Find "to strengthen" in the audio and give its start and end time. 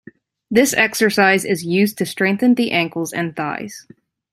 1.99-2.55